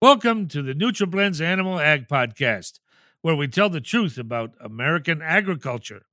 [0.00, 2.78] Welcome to the NutriBlends Animal Ag Podcast,
[3.20, 6.06] where we tell the truth about American agriculture.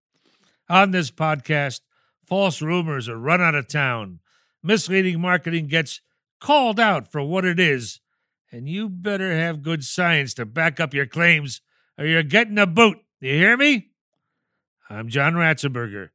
[0.67, 1.81] On this podcast,
[2.25, 4.21] false rumors are run out of town,
[4.63, 6.01] misleading marketing gets
[6.42, 8.00] called out for what it is,
[8.52, 11.61] and you better have good science to back up your claims
[11.95, 12.97] or you're getting a boot.
[13.20, 13.89] You hear me?
[14.89, 16.09] I'm John Ratzenberger,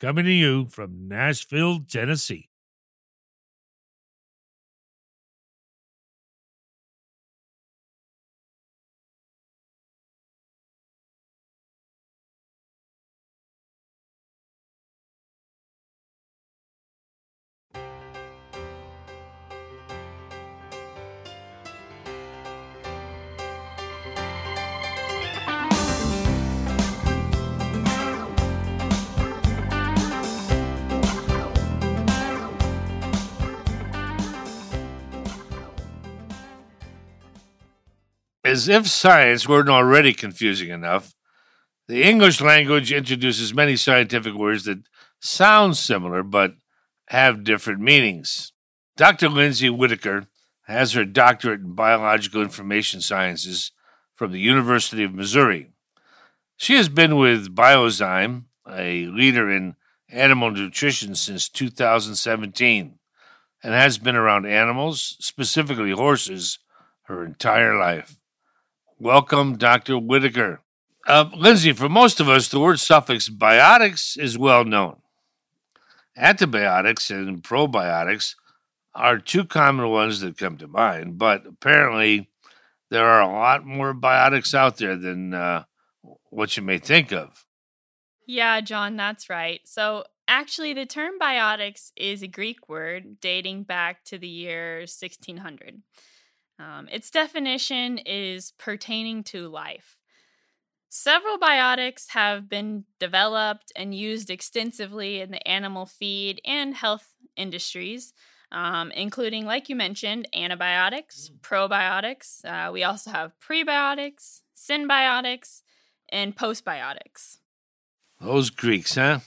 [0.00, 2.48] coming to you from Nashville, Tennessee.
[38.52, 41.14] As if science weren't already confusing enough,
[41.88, 44.82] the English language introduces many scientific words that
[45.22, 46.56] sound similar but
[47.08, 48.52] have different meanings.
[48.94, 49.30] Dr.
[49.30, 50.26] Lindsay Whitaker
[50.64, 53.72] has her doctorate in biological information sciences
[54.16, 55.70] from the University of Missouri.
[56.58, 59.76] She has been with Biozyme, a leader in
[60.10, 62.98] animal nutrition, since 2017
[63.62, 66.58] and has been around animals, specifically horses,
[67.04, 68.18] her entire life.
[69.02, 69.98] Welcome, Dr.
[69.98, 70.60] Whitaker.
[71.08, 74.98] Uh, Lindsay, for most of us, the word suffix biotics is well known.
[76.16, 78.36] Antibiotics and probiotics
[78.94, 82.30] are two common ones that come to mind, but apparently
[82.90, 85.64] there are a lot more biotics out there than uh,
[86.30, 87.44] what you may think of.
[88.28, 89.62] Yeah, John, that's right.
[89.64, 95.82] So, actually, the term biotics is a Greek word dating back to the year 1600.
[96.62, 99.98] Um, its definition is pertaining to life.
[100.88, 108.12] Several biotics have been developed and used extensively in the animal feed and health industries,
[108.52, 111.40] um, including, like you mentioned, antibiotics, mm.
[111.40, 112.44] probiotics.
[112.44, 115.62] Uh, we also have prebiotics, synbiotics,
[116.10, 117.38] and postbiotics.
[118.20, 119.20] Those Greeks, huh?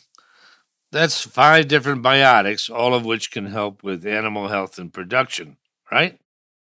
[0.92, 5.58] That's five different biotics, all of which can help with animal health and production,
[5.92, 6.20] right?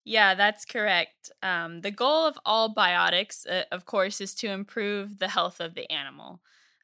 [0.04, 1.30] Yeah, that's correct.
[1.42, 5.74] Um, the goal of all biotics, uh, of course, is to improve the health of
[5.74, 6.40] the animal.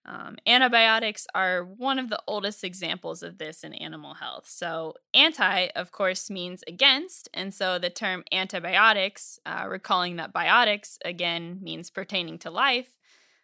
[0.06, 4.49] Um, antibiotics are one of the oldest examples of this in animal health.
[4.49, 7.29] So, anti, of course, means against.
[7.34, 12.97] And so the term antibiotics, uh, recalling that biotics, again, means pertaining to life,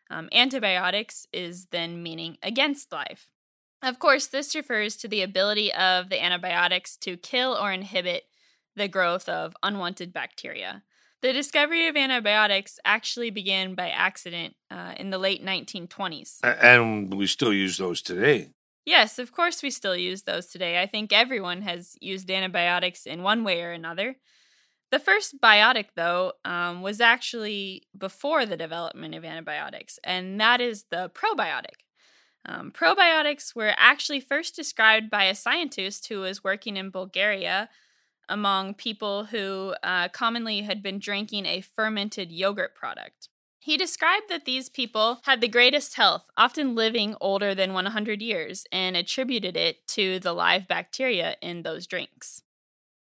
[0.09, 3.29] um, antibiotics is then meaning against life.
[3.83, 8.25] Of course, this refers to the ability of the antibiotics to kill or inhibit
[8.77, 10.83] the growth of unwanted bacteria.
[11.23, 16.41] The discovery of antibiotics actually began by accident uh, in the late 1920s.
[16.43, 18.51] And we still use those today.
[18.85, 20.83] Yes, of course, we still use those today.
[20.83, 24.17] I think everyone has used antibiotics in one way or another.
[24.91, 30.85] The first biotic, though, um, was actually before the development of antibiotics, and that is
[30.91, 31.81] the probiotic.
[32.47, 37.71] Um, probiotics were actually first described by a scientist who was working in Bulgaria
[38.29, 43.29] among people who uh, commonly had been drinking a fermented yogurt product.
[43.59, 48.67] He described that these people had the greatest health, often living older than 100 years,
[48.71, 52.43] and attributed it to the live bacteria in those drinks.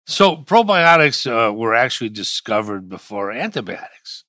[0.08, 4.24] So, probiotics uh, were actually discovered before antibiotics.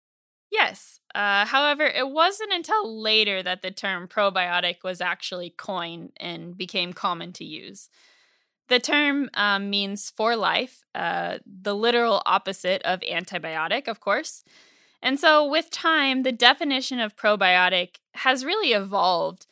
[0.51, 1.01] Yes.
[1.15, 6.93] Uh, however, it wasn't until later that the term probiotic was actually coined and became
[6.93, 7.89] common to use.
[8.69, 14.45] The term um, means for life, uh, the literal opposite of antibiotic, of course.
[15.03, 19.47] And so, with time, the definition of probiotic has really evolved.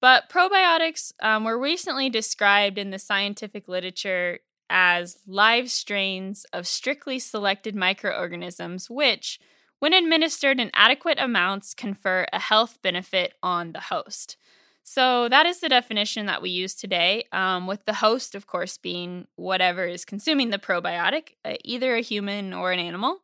[0.00, 7.18] But probiotics um, were recently described in the scientific literature as live strains of strictly
[7.18, 9.40] selected microorganisms, which,
[9.78, 14.36] when administered in adequate amounts, confer a health benefit on the host.
[14.82, 18.76] So that is the definition that we use today, um, with the host, of course,
[18.78, 23.18] being whatever is consuming the probiotic, uh, either a human or an animal.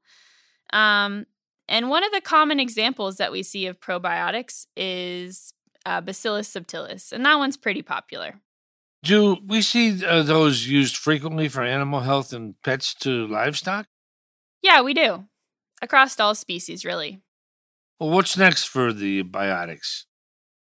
[0.73, 1.27] Um,
[1.69, 5.53] and one of the common examples that we see of probiotics is
[5.85, 8.41] uh, Bacillus subtilis, and that one's pretty popular.
[9.03, 13.87] Do we see uh, those used frequently for animal health and pets to livestock?
[14.63, 15.27] Yeah, we do.
[15.83, 17.21] Across all species, really.
[18.01, 20.05] Well, what's next for the biotics?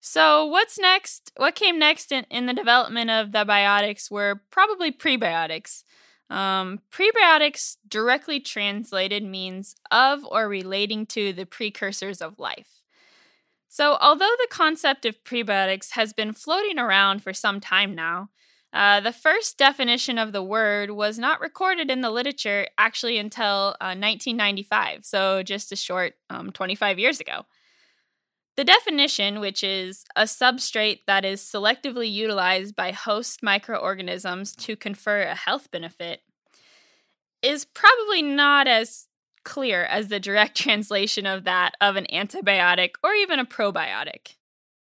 [0.02, 1.32] So, what's next?
[1.36, 5.84] What came next in, in the development of the biotics were probably prebiotics.
[6.30, 12.82] Um, prebiotics directly translated means of or relating to the precursors of life.
[13.68, 18.30] So, although the concept of prebiotics has been floating around for some time now,
[18.72, 23.76] uh, the first definition of the word was not recorded in the literature actually until
[23.82, 27.46] uh, 1995, so just a short um, 25 years ago.
[28.60, 35.22] The definition, which is a substrate that is selectively utilized by host microorganisms to confer
[35.22, 36.24] a health benefit,
[37.42, 39.08] is probably not as
[39.46, 44.36] clear as the direct translation of that of an antibiotic or even a probiotic.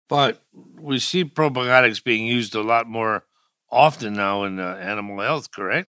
[0.09, 0.43] But
[0.81, 3.26] we see probiotics being used a lot more
[3.70, 5.88] often now in uh, animal health, correct?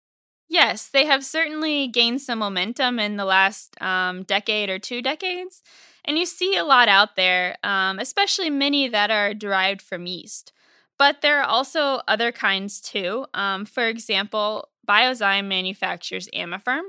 [0.48, 5.62] Yes, they have certainly gained some momentum in the last um, decade or two decades.
[6.08, 10.52] And you see a lot out there, um, especially many that are derived from yeast.
[10.98, 13.26] But there are also other kinds too.
[13.34, 16.80] Um, for example, Biozyme manufactures Amaferm,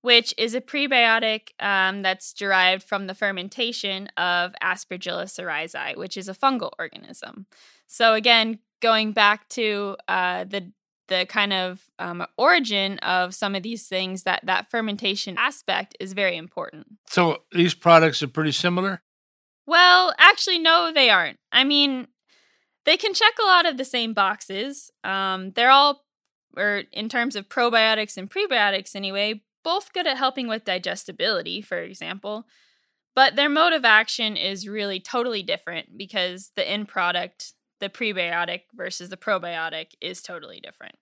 [0.00, 6.26] which is a prebiotic um, that's derived from the fermentation of Aspergillus oryzae, which is
[6.26, 7.44] a fungal organism.
[7.86, 10.72] So, again, going back to uh, the
[11.08, 16.12] the kind of um, origin of some of these things that that fermentation aspect is
[16.12, 16.86] very important.
[17.08, 19.02] So these products are pretty similar?
[19.66, 21.38] Well actually no they aren't.
[21.52, 22.08] I mean
[22.84, 24.90] they can check a lot of the same boxes.
[25.02, 26.04] Um, they're all
[26.56, 31.78] or in terms of probiotics and prebiotics anyway both good at helping with digestibility for
[31.78, 32.46] example
[33.14, 38.62] but their mode of action is really totally different because the end product the prebiotic
[38.74, 40.96] versus the probiotic is totally different.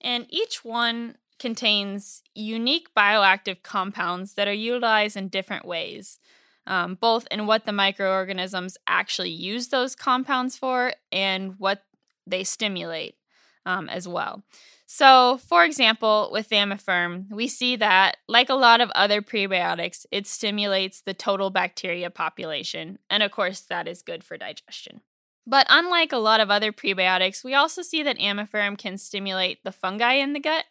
[0.00, 6.18] And each one contains unique bioactive compounds that are utilized in different ways,
[6.66, 11.84] um, both in what the microorganisms actually use those compounds for and what
[12.26, 13.16] they stimulate
[13.64, 14.42] um, as well.
[14.90, 20.26] So, for example, with Amaferm, we see that, like a lot of other prebiotics, it
[20.26, 22.98] stimulates the total bacteria population.
[23.10, 25.02] And of course, that is good for digestion.
[25.48, 29.72] But unlike a lot of other prebiotics, we also see that Amaferm can stimulate the
[29.72, 30.66] fungi in the gut,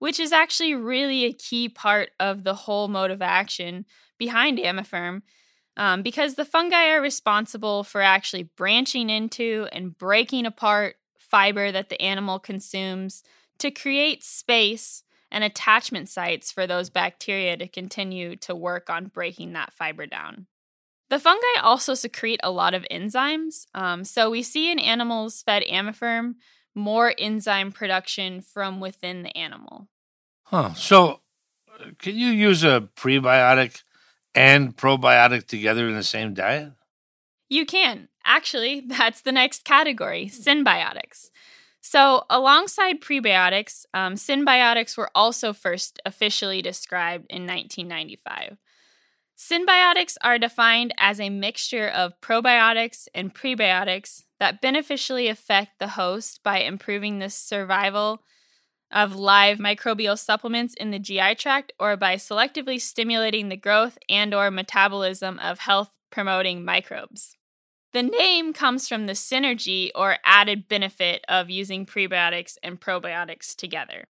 [0.00, 3.86] which is actually really a key part of the whole mode of action
[4.18, 5.22] behind Amaferm.
[5.78, 11.88] Um, because the fungi are responsible for actually branching into and breaking apart fiber that
[11.88, 13.22] the animal consumes
[13.56, 19.54] to create space and attachment sites for those bacteria to continue to work on breaking
[19.54, 20.46] that fiber down.
[21.12, 23.66] The fungi also secrete a lot of enzymes.
[23.74, 26.36] Um, so we see in animals fed Amaferm
[26.74, 29.90] more enzyme production from within the animal.
[30.44, 30.72] Huh.
[30.72, 31.20] So
[31.78, 33.82] uh, can you use a prebiotic
[34.34, 36.72] and probiotic together in the same diet?
[37.50, 38.08] You can.
[38.24, 41.28] Actually, that's the next category synbiotics.
[41.82, 48.56] So, alongside prebiotics, um, synbiotics were also first officially described in 1995.
[49.42, 56.44] Synbiotics are defined as a mixture of probiotics and prebiotics that beneficially affect the host
[56.44, 58.22] by improving the survival
[58.92, 64.32] of live microbial supplements in the GI tract or by selectively stimulating the growth and
[64.32, 67.36] or metabolism of health promoting microbes.
[67.92, 74.06] The name comes from the synergy or added benefit of using prebiotics and probiotics together.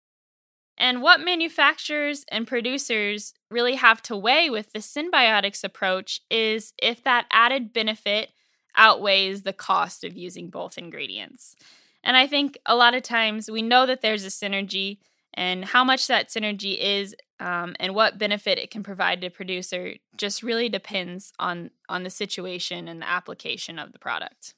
[0.81, 7.03] And what manufacturers and producers really have to weigh with the synbiotics approach is if
[7.03, 8.31] that added benefit
[8.75, 11.55] outweighs the cost of using both ingredients.
[12.03, 14.97] And I think a lot of times we know that there's a synergy,
[15.35, 19.93] and how much that synergy is um, and what benefit it can provide to producer
[20.17, 24.55] just really depends on on the situation and the application of the product.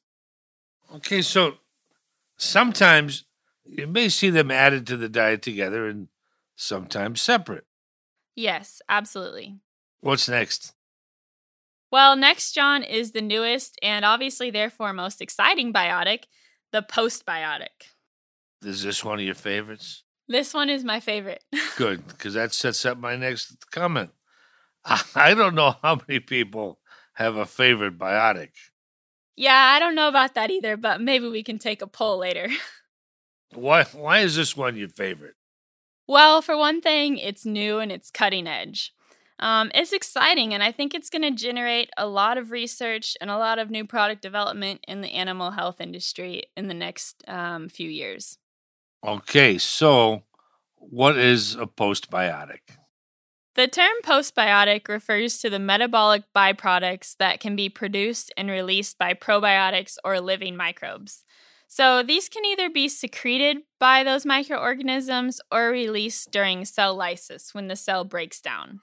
[0.96, 1.56] Okay, so
[2.38, 3.26] sometimes
[3.66, 6.08] you may see them added to the diet together and
[6.56, 7.66] sometimes separate.
[8.36, 9.60] Yes, absolutely.
[10.02, 10.74] What's next?
[11.92, 16.24] Well, next, John, is the newest and obviously, therefore, most exciting biotic,
[16.72, 17.92] the postbiotic.
[18.64, 20.04] Is this one of your favorites?
[20.28, 21.44] This one is my favorite.
[21.78, 24.12] Good, because that sets up my next comment.
[25.16, 26.80] I don't know how many people
[27.14, 28.50] have a favorite biotic.
[29.36, 32.50] Yeah, I don't know about that either, but maybe we can take a poll later.
[33.54, 35.36] why why is this one your favorite?
[36.08, 38.94] Well, for one thing, it's new and it's cutting edge.
[39.40, 43.30] Um, it's exciting, and I think it's going to generate a lot of research and
[43.30, 47.68] a lot of new product development in the animal health industry in the next um,
[47.68, 48.38] few years.
[49.06, 50.24] Okay, so
[50.76, 52.60] what is a postbiotic?
[53.56, 59.14] The term postbiotic refers to the metabolic byproducts that can be produced and released by
[59.14, 61.24] probiotics or living microbes.
[61.76, 67.68] So these can either be secreted by those microorganisms or released during cell lysis when
[67.68, 68.82] the cell breaks down.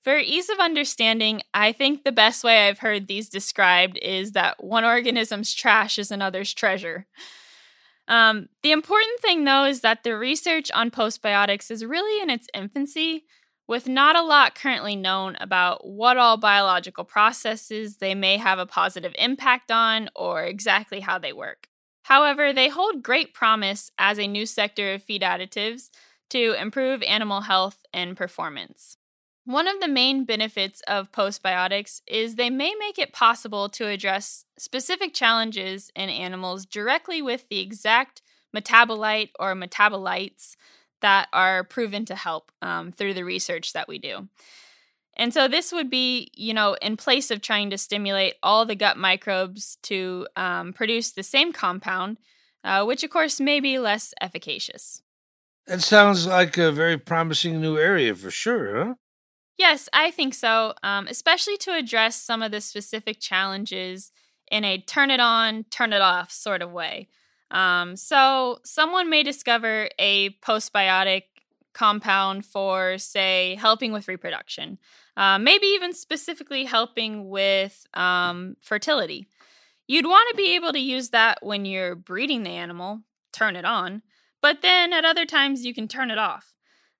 [0.00, 4.64] For ease of understanding, I think the best way I've heard these described is that
[4.64, 7.06] one organism's trash is another's treasure.
[8.08, 12.48] Um, the important thing, though, is that the research on postbiotics is really in its
[12.54, 13.26] infancy,
[13.68, 18.64] with not a lot currently known about what all biological processes they may have a
[18.64, 21.68] positive impact on or exactly how they work.
[22.06, 25.90] However, they hold great promise as a new sector of feed additives
[26.30, 28.96] to improve animal health and performance.
[29.44, 34.44] One of the main benefits of postbiotics is they may make it possible to address
[34.56, 38.22] specific challenges in animals directly with the exact
[38.54, 40.54] metabolite or metabolites
[41.00, 44.28] that are proven to help um, through the research that we do.
[45.16, 48.74] And so this would be, you know, in place of trying to stimulate all the
[48.74, 52.18] gut microbes to um, produce the same compound,
[52.62, 55.02] uh, which of course may be less efficacious.
[55.66, 58.94] That sounds like a very promising new area for sure, huh?
[59.58, 64.12] Yes, I think so, um, especially to address some of the specific challenges
[64.50, 67.08] in a turn it on, turn it off sort of way.
[67.50, 71.22] Um, so, someone may discover a postbiotic
[71.76, 74.78] compound for, say, helping with reproduction,
[75.14, 79.28] uh, maybe even specifically helping with um, fertility.
[79.86, 83.66] You'd want to be able to use that when you're breeding the animal, turn it
[83.66, 84.00] on,
[84.40, 86.54] but then at other times you can turn it off,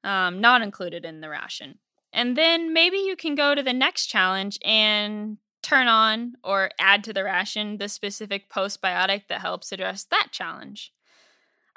[0.05, 1.79] um, not included in the ration.
[2.13, 7.03] And then maybe you can go to the next challenge and turn on or add
[7.05, 10.93] to the ration the specific postbiotic that helps address that challenge.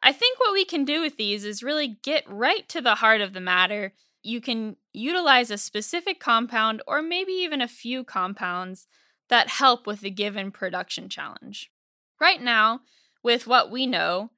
[0.01, 3.22] I think what we can do with these is really get right to the heart
[3.22, 3.94] of the matter.
[4.24, 8.88] You can utilize a specific compound or maybe even a few compounds
[9.29, 11.72] that help with the given production challenge.
[12.20, 12.82] Right now,
[13.24, 14.32] with what we know,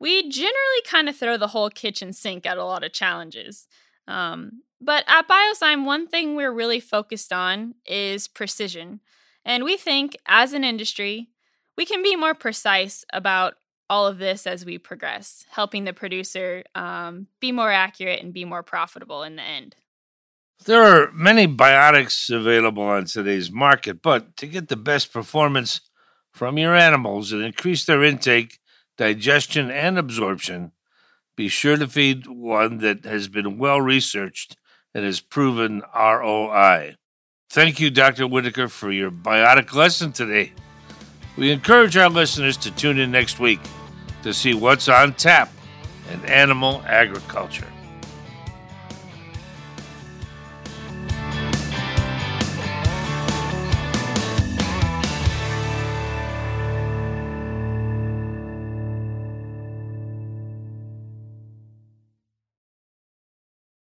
[0.00, 3.66] we generally kind of throw the whole kitchen sink at a lot of challenges.
[4.06, 9.00] Um, but at Biozyme, one thing we're really focused on is precision.
[9.44, 11.30] And we think, as an industry,
[11.76, 13.54] we can be more precise about
[13.90, 18.44] all of this as we progress, helping the producer um, be more accurate and be
[18.44, 19.76] more profitable in the end.
[20.64, 25.80] There are many biotics available on today's market, but to get the best performance
[26.32, 28.58] from your animals and increase their intake,
[28.96, 30.72] digestion, and absorption,
[31.36, 34.56] be sure to feed one that has been well researched
[34.92, 36.96] and has proven ROI.
[37.48, 38.26] Thank you, Dr.
[38.26, 40.52] Whitaker, for your biotic lesson today.
[41.36, 43.60] We encourage our listeners to tune in next week
[44.22, 45.52] to see what's on tap
[46.12, 47.66] in animal agriculture.